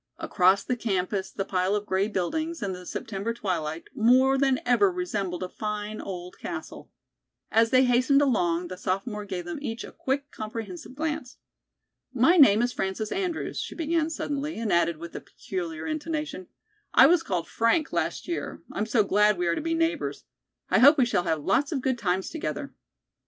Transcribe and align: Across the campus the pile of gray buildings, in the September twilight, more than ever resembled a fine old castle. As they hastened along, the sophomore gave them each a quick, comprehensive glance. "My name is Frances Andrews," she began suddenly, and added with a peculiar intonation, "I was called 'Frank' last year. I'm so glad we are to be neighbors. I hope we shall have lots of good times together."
Across 0.17 0.63
the 0.63 0.75
campus 0.75 1.29
the 1.29 1.45
pile 1.45 1.75
of 1.75 1.85
gray 1.85 2.07
buildings, 2.07 2.63
in 2.63 2.71
the 2.73 2.87
September 2.87 3.35
twilight, 3.35 3.87
more 3.93 4.35
than 4.35 4.59
ever 4.65 4.91
resembled 4.91 5.43
a 5.43 5.47
fine 5.47 6.01
old 6.01 6.39
castle. 6.39 6.89
As 7.51 7.69
they 7.69 7.83
hastened 7.83 8.19
along, 8.19 8.69
the 8.69 8.77
sophomore 8.77 9.25
gave 9.25 9.45
them 9.45 9.59
each 9.61 9.83
a 9.83 9.91
quick, 9.91 10.31
comprehensive 10.31 10.95
glance. 10.95 11.37
"My 12.15 12.35
name 12.35 12.63
is 12.63 12.73
Frances 12.73 13.11
Andrews," 13.11 13.59
she 13.59 13.75
began 13.75 14.09
suddenly, 14.09 14.57
and 14.57 14.73
added 14.73 14.97
with 14.97 15.15
a 15.15 15.21
peculiar 15.21 15.85
intonation, 15.85 16.47
"I 16.95 17.05
was 17.05 17.21
called 17.21 17.47
'Frank' 17.47 17.93
last 17.93 18.27
year. 18.27 18.63
I'm 18.71 18.87
so 18.87 19.03
glad 19.03 19.37
we 19.37 19.45
are 19.45 19.53
to 19.55 19.61
be 19.61 19.75
neighbors. 19.75 20.23
I 20.71 20.79
hope 20.79 20.97
we 20.97 21.05
shall 21.05 21.25
have 21.25 21.43
lots 21.43 21.71
of 21.71 21.79
good 21.81 21.99
times 21.99 22.31
together." 22.31 22.73